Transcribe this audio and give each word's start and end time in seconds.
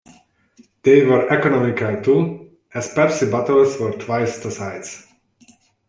They 0.81 1.05
were 1.05 1.29
economical 1.31 2.01
too, 2.01 2.57
as 2.73 2.87
Pepsi 2.91 3.29
bottles 3.31 3.79
were 3.79 3.91
twice 3.91 4.39
the 4.39 4.49
size. 4.49 5.05